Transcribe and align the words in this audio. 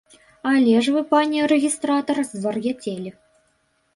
Але 0.51 0.75
ж 0.85 0.93
вы, 0.95 1.01
пане 1.11 1.39
рэгістратар, 1.51 2.17
звар'яцелі. 2.31 3.09